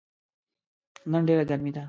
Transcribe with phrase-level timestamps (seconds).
[1.11, 1.79] نن ډیره ګرمې ده